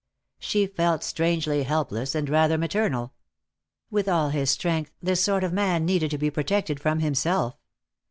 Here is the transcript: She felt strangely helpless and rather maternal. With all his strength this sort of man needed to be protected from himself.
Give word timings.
She 0.39 0.65
felt 0.65 1.03
strangely 1.03 1.61
helpless 1.61 2.15
and 2.15 2.27
rather 2.27 2.57
maternal. 2.57 3.13
With 3.91 4.09
all 4.09 4.29
his 4.29 4.49
strength 4.49 4.91
this 4.99 5.21
sort 5.23 5.43
of 5.43 5.53
man 5.53 5.85
needed 5.85 6.09
to 6.09 6.17
be 6.17 6.31
protected 6.31 6.79
from 6.79 7.01
himself. 7.01 7.55